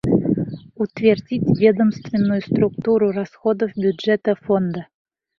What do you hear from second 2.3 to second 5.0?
структуру расходов бюджета Фонда: